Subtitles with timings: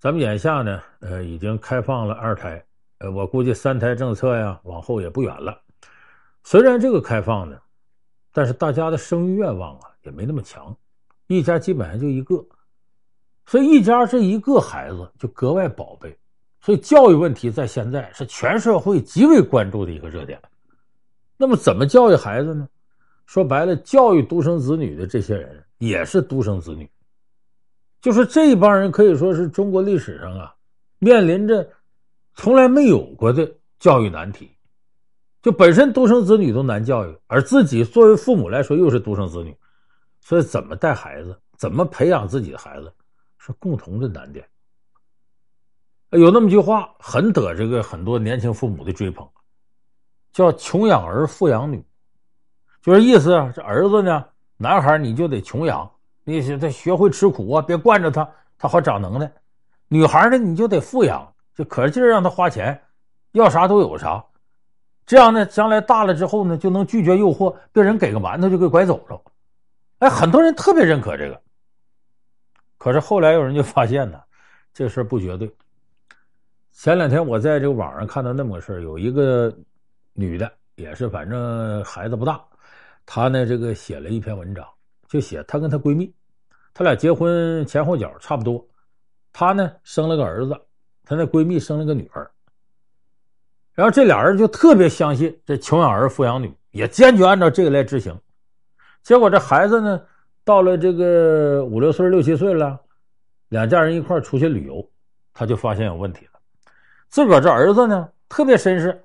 [0.00, 2.64] 咱们眼下呢，呃，已经开放了二胎，
[2.98, 5.60] 呃，我估计三胎政策呀，往后也不远了。
[6.44, 7.58] 虽然这个开放呢，
[8.32, 10.76] 但是大家的生育愿望啊也没那么强，
[11.26, 12.46] 一家基本上就一个，
[13.44, 16.16] 所以一家这一个孩子就格外宝贝，
[16.60, 20.40] 所以教育问题在现在是全社会极为关注的一个热点。
[21.36, 22.68] 那么怎么教育孩子呢？
[23.26, 26.88] 说白了，教育独生子女的这些人也是独生子女。
[28.00, 30.54] 就是这帮人可以说是中国历史上啊，
[30.98, 31.68] 面临着
[32.34, 34.50] 从来没有过的教育难题。
[35.40, 39.56] 就本身独生子女都难教育，而自己作为父母来说又是独生子女，
[40.20, 42.92] 所以怎么带孩子，怎么培养自己的孩子，
[43.38, 44.44] 是共同的难点。
[46.10, 49.28] 有那么句话，很得这个很多年轻父母的追捧，
[50.32, 51.84] 叫“穷养儿，富养女”，
[52.82, 54.24] 就是意思啊，这儿子呢，
[54.56, 55.88] 男孩你就得穷养。
[56.28, 58.28] 你得学会吃苦啊，别惯着他，
[58.58, 59.32] 他好长能耐。
[59.88, 62.78] 女孩呢，你就得富养，就可劲儿让他花钱，
[63.32, 64.22] 要啥都有啥。
[65.06, 69.18] 这样呢，将来大了之后呢，就能拒绝诱惑，被人给个馒头就给拐走了。
[70.00, 71.40] 哎，很多人特别认可这个。
[72.76, 74.20] 可是后来有人就发现呢，
[74.74, 75.50] 这事不绝对。
[76.72, 79.50] 前两天我在这个网上看到那么个事儿，有一个
[80.12, 82.38] 女的，也是反正孩子不大，
[83.06, 84.68] 她呢这个写了一篇文章，
[85.08, 86.12] 就写她跟她闺蜜。
[86.74, 88.64] 他俩结婚前后脚差不多，
[89.32, 90.56] 她呢生了个儿子，
[91.04, 92.30] 她那闺蜜生了个女儿，
[93.74, 98.16] 然后这俩人就特别相信这穷养儿富养女，也坚决按照这个来执行。
[99.02, 100.00] 结果这孩子呢
[100.44, 102.78] 到了这个五六岁、六七岁了，
[103.48, 104.88] 两家人一块出去旅游，
[105.32, 106.32] 他就发现有问题了。
[107.08, 109.04] 自个儿这儿子呢特别绅士，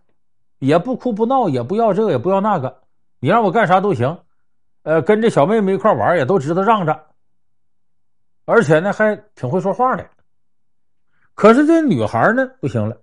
[0.60, 2.82] 也不哭不闹，也不要这个也不要那个，
[3.20, 4.18] 你让我干啥都行。
[4.84, 7.08] 呃，跟这小妹妹一块玩也都知道让着。
[8.46, 10.10] 而且呢，还挺会说话的。
[11.34, 13.02] 可是这女孩呢，不行了，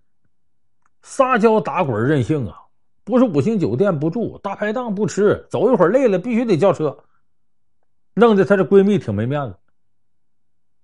[1.02, 2.56] 撒娇打滚任性啊！
[3.02, 6.96] 不是五星酒店不住，大排档不吃，走一会儿累了必须得叫车，
[8.14, 9.56] 弄得她这闺蜜挺没面子。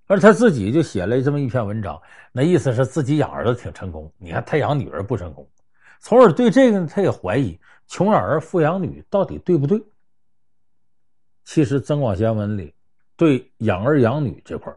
[0.07, 2.01] 而她自己就写了这么一篇文章，
[2.33, 5.49] 那意思是自己养儿子挺成功，你看她养女儿不成功，
[6.01, 7.57] 从而对这个呢，她也怀疑
[7.87, 9.81] 穷养儿富养女到底对不对？
[11.45, 12.75] 其实《增广贤文》里。
[13.17, 14.73] 对养儿养女这块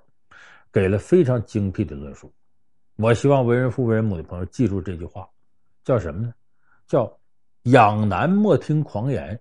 [0.71, 2.31] 给了非常精辟的论述。
[2.95, 5.27] 我希望为人父为人母的朋友记住这句话，
[5.83, 6.33] 叫什么呢？
[6.87, 7.19] 叫
[7.63, 9.39] “养男莫听狂言，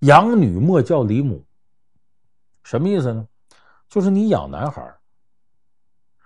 [0.00, 1.44] 养女莫叫李母”。
[2.62, 3.26] 什么意思呢？
[3.88, 4.94] 就是你养男孩，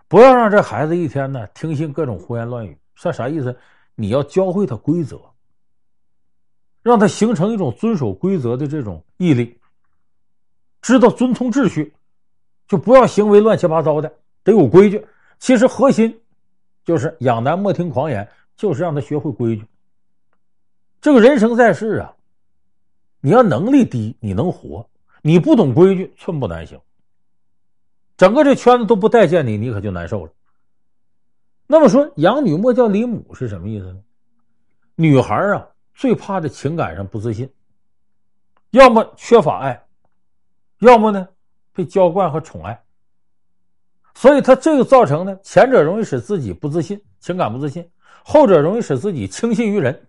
[0.08, 2.78] 不要让这孩子一天呢听信各种胡言乱语。
[2.94, 3.56] 是啥意思？
[3.94, 5.20] 你要教会他规则，
[6.82, 9.57] 让他形成一种遵守规则的这种毅力。
[10.80, 11.92] 知道遵从秩序，
[12.66, 14.12] 就不要行为乱七八糟的，
[14.42, 15.04] 得有规矩。
[15.38, 16.20] 其实核心
[16.84, 19.64] 就是养男莫听狂言，就是让他学会规矩。
[21.00, 22.14] 这个人生在世啊，
[23.20, 24.84] 你要能力低，你能活；
[25.22, 26.80] 你不懂规矩，寸步难行。
[28.16, 30.32] 整个这圈子都不待见你，你可就难受了。
[31.66, 34.00] 那么说，养女莫叫离母是什么意思呢？
[34.96, 37.48] 女孩啊，最怕的情感上不自信，
[38.70, 39.84] 要么缺乏爱。
[40.78, 41.28] 要么呢，
[41.72, 42.80] 被娇惯和宠爱，
[44.14, 47.82] 所以他这个造成呢，前者容易使自己不自信，情感不自信；
[48.24, 50.06] 后者容易使自己轻信于人，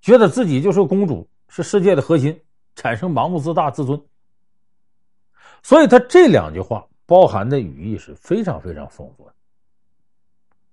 [0.00, 2.40] 觉得自己就是公主，是世界的核心，
[2.76, 4.00] 产生盲目自大、自尊。
[5.64, 9.34] 所以他这两句话包含的语义是非常非常丰富的。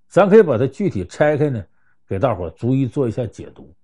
[0.06, 1.64] 咱可以把它具体拆开呢，
[2.06, 3.74] 给大伙逐一做一下解读。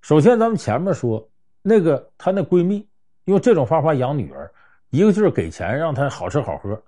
[0.00, 1.28] 首先，咱们前面说
[1.62, 2.84] 那个她那闺蜜。
[3.28, 4.50] 用这种方法养女儿，
[4.88, 6.82] 一个就是给钱让她好吃好喝，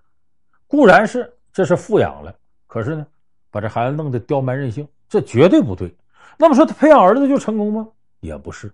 [0.67, 2.35] 固然是这是富养了，
[2.67, 3.07] 可是呢，
[3.51, 5.95] 把这孩子弄得刁蛮任性，这绝对不对。
[6.39, 7.87] 那么说他培养儿子就成功吗？
[8.21, 8.73] 也不是。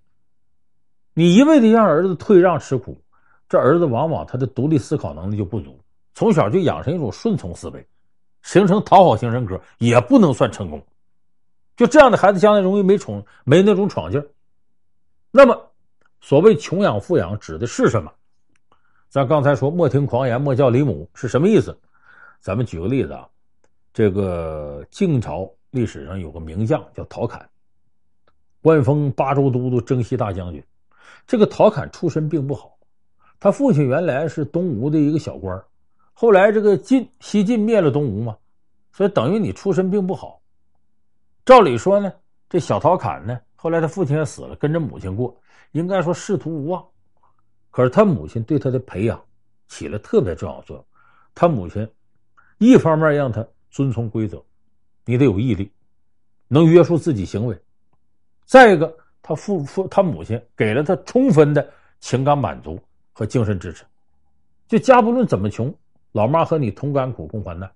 [1.12, 2.97] 你一味的让儿子退让吃苦，
[3.49, 5.76] 这儿子往往他的独立思考能力就不足，
[6.15, 7.84] 从小就养成一种顺从思维，
[8.43, 10.81] 形成讨好型人格，也不能算成功。
[11.76, 14.26] 就这样的孩子，将来容易没宠，没那种闯劲儿。
[15.32, 15.61] 那么。
[16.26, 18.11] 所谓穷养富养指的是什么？
[19.08, 21.78] 咱刚才说莫听狂言，莫叫李母是什么意思？
[22.40, 23.28] 咱们举个例子啊，
[23.93, 27.49] 这个晋朝历史上有个名将叫陶侃，
[28.61, 30.61] 官封巴州都督、征西大将军。
[31.28, 32.76] 这个陶侃出身并不好，
[33.38, 35.62] 他父亲原来是东吴的一个小官，
[36.12, 38.37] 后来这个晋西晋灭了东吴嘛，
[38.90, 40.40] 所以等于你出身并不好。
[41.44, 42.12] 照理说呢，
[42.49, 45.37] 这小陶侃呢，后来他父亲也死了，跟着母亲过。
[45.73, 46.87] 应该说仕途无望，
[47.73, 49.21] 可是他母亲对他的培养
[49.67, 50.87] 起了特别重要的作用。
[51.35, 51.85] 他母亲
[52.59, 54.41] 一方面让他遵从规则，
[55.05, 55.69] 你得有毅力，
[56.47, 57.57] 能约束自己行为；
[58.45, 61.69] 再一个，他父父他母亲给了他充分的
[61.99, 62.81] 情感满足
[63.13, 63.85] 和精神支持。
[64.69, 65.75] 就家不论怎么穷，
[66.13, 67.69] 老妈和你同甘苦共患难，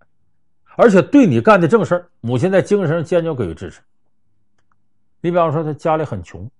[0.76, 3.80] 而且对你干的正事母亲在精神上坚决给予支持。
[5.20, 6.50] 你比方说，他家里很穷，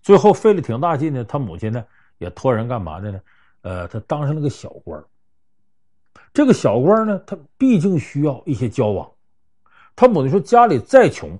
[0.00, 1.84] 最后费了挺大劲呢，他母亲呢
[2.18, 3.20] 也托人干嘛的呢？
[3.62, 5.02] 呃，他当上了个小官。
[6.32, 9.10] 这个小官呢，他毕竟需要一些交往。
[9.94, 11.38] 他母亲说：“家里再穷，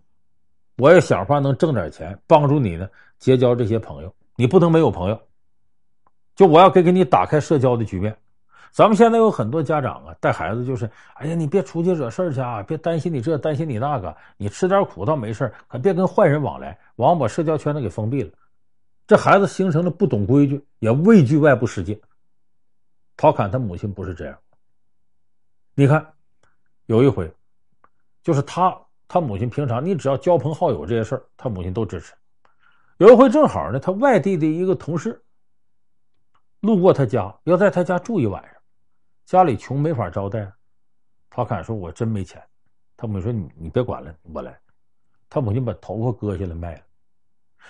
[0.77, 2.89] 我也想法能挣点钱，帮助你呢
[3.19, 4.15] 结交这些朋友。
[4.37, 5.19] 你不能没有朋友。
[6.37, 8.17] 就我要给给你打开社交的局面。
[8.73, 18.31] 咱们现在有很多家长啊，带孩子就是，哎呀，你别出去惹事去啊，别担心你这，担心你那个，你吃点苦倒没事，可别跟坏人往来，往往把社交圈子给封闭了。
[19.07, 22.01] 这孩子形成了不懂规矩，也畏惧外部世界。
[23.15, 24.39] 陶侃他母亲不是这样。”
[25.77, 26.07] 你看，
[26.87, 27.31] 有一回，
[28.23, 28.75] 就是他
[29.07, 32.15] 他母亲平常你只要交朋好友这些事儿，他母亲都支持。
[32.97, 35.23] 有一回正好呢，他外地的一个同事
[36.61, 38.62] 路过他家，要在他家住一晚上，
[39.25, 40.51] 家里穷没法招待。
[41.31, 42.43] 他敢说：“我真没钱。”
[42.97, 44.59] 他母亲说：“你你别管了，我来。”
[45.31, 46.83] 他母亲把头发割下来卖了。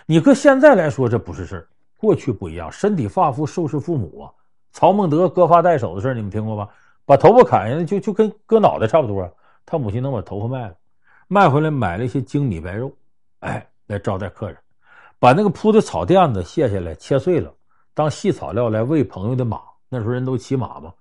[0.06, 4.32] 你搁现在来说这不是事儿，过去不一样，身体发肤受之父母啊。
[4.72, 6.68] 曹孟德割发代首的事儿你们听过吧？
[7.04, 9.36] 把头发砍下来，就就跟割脑袋差不多。
[9.64, 10.74] 他母亲能把头发卖了，
[11.28, 12.92] 卖回来买了一些精米白肉，
[13.40, 14.56] 哎，来招待客人。
[15.18, 17.54] 把那个铺的草垫子卸下来，切碎了，
[17.94, 19.60] 当细草料来喂朋友的马。
[19.88, 20.92] 那时候人都骑马嘛，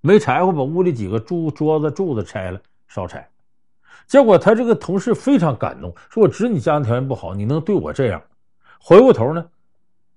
[0.00, 3.28] 没柴火，把屋里几个柱桌子柱子拆了烧柴。
[4.06, 8.22] 结果他这个同事非常感动，说：“我知你家庭条件不好，你能对我这样。”
[8.78, 9.44] 回过头呢，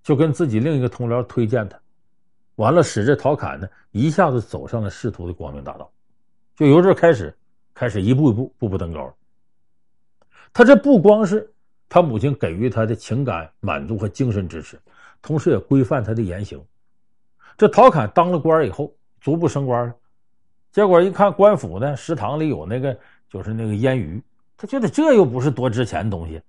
[0.04, 1.80] 就跟自己另一个同僚推荐他。
[2.56, 5.90] 完了，使这陶侃呢一下子走上了仕途的光明大道，
[6.56, 7.36] 就由这开始，
[7.74, 9.12] 开始一步一步步步登高。
[10.54, 11.52] 他这不光是
[11.88, 14.80] 他母亲给予他的情感满足和精神支持，
[15.22, 16.64] 同时也规范他的言行。
[17.58, 19.96] 这陶侃当了官以后，逐步升官了。
[20.72, 22.98] 结果一看官府呢，食堂里有那个
[23.30, 24.22] 就是那个腌鱼，
[24.56, 26.42] 他觉得这又不是多值钱的东西，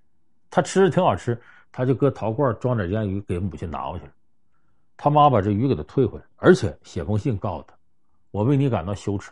[0.49, 1.39] 他吃着挺好吃，
[1.71, 4.11] 他就搁陶罐装点腌鱼给母亲拿过去了。
[4.95, 7.73] 他妈把这鱼给他退回来，而且写封信告诉他
[8.29, 9.31] ：“我为你感到羞耻，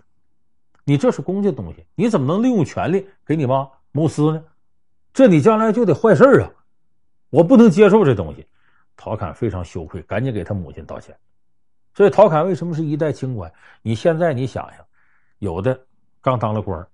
[0.84, 4.44] 你这是公家东西，你怎么能利用权力给你妈谋私呢？
[5.14, 6.50] 这你将来就得坏事啊！
[7.30, 8.46] 我不能接受这东西。”
[8.98, 11.16] 陶侃非常羞愧，赶紧给他母亲道歉。
[12.00, 13.52] 所以陶侃为什么是一代清官？
[13.82, 14.86] 你现在你想想，
[15.40, 15.78] 有的
[16.22, 16.88] 刚当了官，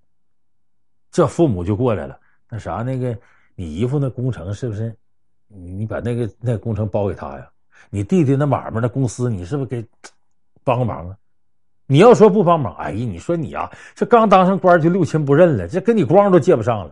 [1.12, 2.20] 这父母就过来了，
[2.50, 3.16] 那啥那个
[3.54, 4.98] 你姨夫那工程是不是？
[5.46, 7.48] 你你把那个那工程包给他呀？
[7.92, 9.88] 你弟弟那买卖那公司，你是不是给
[10.64, 11.16] 帮个忙啊？
[11.86, 16.92] 你要说不帮忙，哎呀，你说你啊，这刚当上官就六亲不认了，这跟你光都借不上了。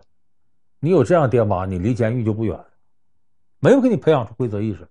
[0.78, 2.68] 你有这样爹妈，你离监狱就不远了。
[3.58, 4.86] 没有给你培养出规则意识，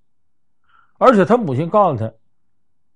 [0.97, 2.11] 而且他母亲告诉他，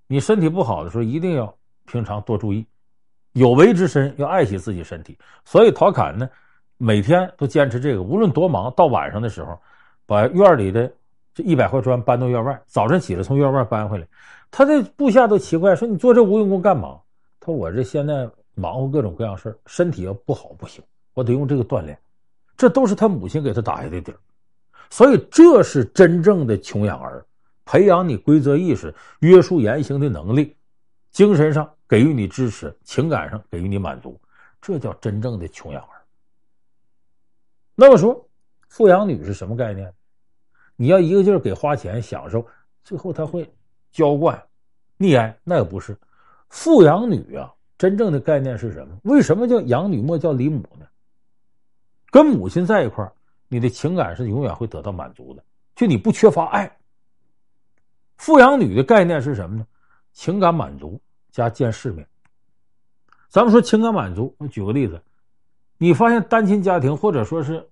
[0.07, 1.54] 你身体不好的时候一定要
[1.86, 2.65] 平常多注意，
[3.33, 5.18] 有为之身要爱惜自己身体。
[5.45, 6.30] 所以陶侃呢，
[6.77, 9.59] 每天都坚持这个，无论多忙，到晚上的时候，
[10.06, 10.92] 把院里的。
[11.33, 14.07] 这一百块砖搬到院外，早晨起来从院外搬回来，
[14.50, 17.00] 他的部下都奇怪，说：“你做这无用功干嘛？”
[17.39, 20.83] 他说：“我这现在忙活各种各样事身体要不好不行，
[21.14, 21.95] 我得用这个锻炼。”
[22.57, 24.18] 这都是他母亲给他打下的底儿，
[24.90, 27.17] 所以这是真正的穷养儿，
[27.68, 30.56] 培养你规则意识、约束言行的能力，
[31.12, 34.18] 精神上给予你支持，情感上给予你满足，
[34.62, 36.02] 这叫真正的穷养儿。
[37.76, 38.26] 那么说，
[38.69, 39.94] 富养女是什么概念？
[40.78, 42.47] 你要一个劲儿给花钱享受，
[42.86, 43.54] 最后他会
[43.92, 44.42] 娇惯、
[44.97, 45.95] 溺爱，那也不是。
[46.47, 48.97] 富养女啊，真正的概念是什么？
[49.04, 50.88] 为什么叫养女莫叫离母呢？
[52.09, 53.12] 跟母亲在一块儿，
[53.50, 55.44] 你的情感是永远会得到满足的，
[55.76, 56.71] 就你不缺乏爱。
[58.18, 59.66] 富养女的概念是什么呢？
[60.14, 61.00] 情感满足
[61.31, 62.07] 加见世面。
[63.30, 65.02] 咱们说情感满足，我举个例子，
[65.78, 67.68] 你发现单亲家庭或者说是。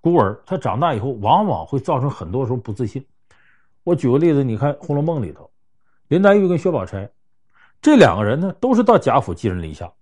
[0.00, 3.04] 孤儿他长大以后，往往会造成很多时候不自信。
[3.82, 5.50] 我举个例子，你看《红楼梦》里头，
[6.06, 7.10] 林黛玉跟薛宝钗
[7.82, 9.92] 这两个人呢，都是到贾府寄人篱下，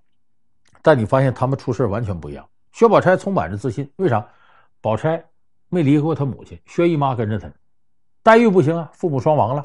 [0.82, 2.46] 但你发现他们出事完全不一样。
[2.72, 4.24] 薛宝钗充满着自信，为啥？
[4.82, 5.24] 宝钗
[5.70, 7.50] 没离开过他母亲，薛姨妈跟着他。
[8.22, 9.64] 黛玉不行啊，父母双亡了，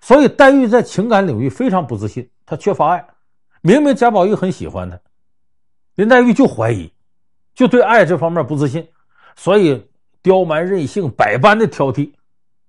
[0.00, 3.06] 所以黛玉在情感领域非常不自信，她缺乏爱。
[3.62, 4.98] 明明贾宝玉很喜欢她，
[5.94, 6.90] 林黛玉就怀疑，
[7.54, 8.86] 就对爱这方面不自信。
[9.36, 9.86] 所以
[10.22, 12.10] 刁蛮任性，百般的挑剔，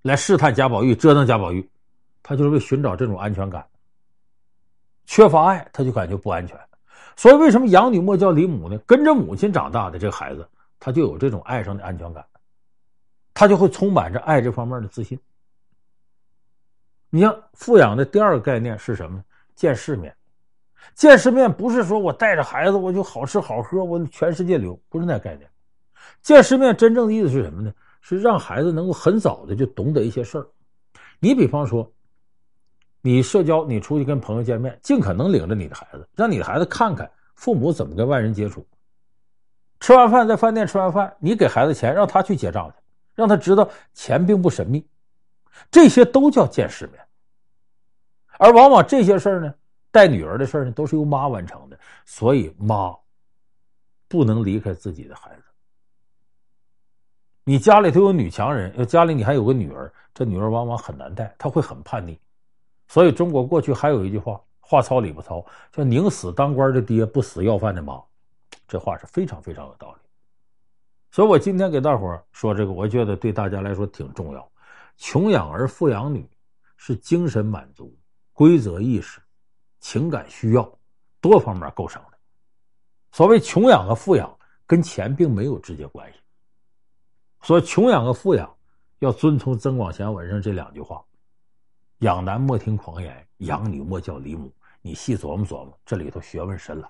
[0.01, 1.69] 来试探贾宝玉，折腾贾宝玉，
[2.23, 3.65] 他就是为寻找这种安全感。
[5.05, 6.57] 缺乏爱，他就感觉不安全。
[7.17, 8.77] 所以，为什么养女莫教李母呢？
[8.79, 10.47] 跟着母亲长大的这个孩子，
[10.79, 12.25] 他就有这种爱上的安全感，
[13.33, 15.19] 他就会充满着爱这方面的自信。
[17.13, 19.23] 你像富养的第二个概念是什么呢？
[19.53, 20.15] 见世面。
[20.95, 25.47] 见世面不是说我带着孩子我就好吃好喝，我全世界溜，不是那概念。
[26.21, 27.71] 见世面真正的意思是什么呢？
[27.99, 30.47] 是让孩子能够很早的就懂得一些事儿。
[31.19, 31.91] 你比方说，
[33.01, 38.65] 你社交，你出去跟朋友见面，尽可能领着你的孩子，让你的孩子看看父母怎么跟外人接触。
[39.81, 42.75] 吃完饭在饭店吃完饭，你给孩子钱，让他去结账去，
[43.15, 44.87] 让他知道钱并不神秘。
[45.69, 46.99] 这些都叫见世面。
[48.37, 49.53] 而往往这些事儿呢，
[49.91, 52.95] 带女儿的事儿呢，都是由妈完成的，所以妈
[54.07, 55.43] 不能离开自己的孩子。
[57.43, 62.19] 你家里头有女强人，要家里你还有个女儿，这女儿往往很难带，她会很叛逆。
[62.87, 68.01] 所以中国过去还有一句话，话糙理不糙，叫“宁死当官的爹，不死要饭的妈”。
[68.67, 69.99] 这话是非常非常有道理。
[71.11, 74.50] 所以我今天给大伙儿说这个，我觉得对大家来说挺重要。
[75.01, 76.29] 穷养儿，富养女，
[76.77, 77.97] 是精神满足、
[78.33, 79.19] 规则意识、
[79.79, 80.77] 情感需要
[81.19, 82.17] 多方面构成的。
[83.11, 86.19] 所谓穷养和富养，跟钱并没有直接关系。
[87.41, 88.55] 所以穷养和富养，
[88.99, 91.03] 要遵从《增广贤文》上这两句话
[92.01, 94.53] ：“养男莫听狂言，养女莫教离母。”
[94.83, 96.87] 你细琢磨琢磨，这里头学问深了。